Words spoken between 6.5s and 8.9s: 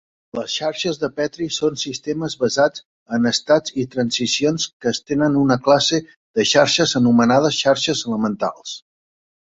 xarxes anomenades xarxes elementals.